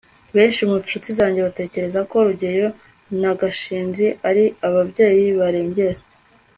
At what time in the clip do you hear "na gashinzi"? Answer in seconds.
3.21-4.05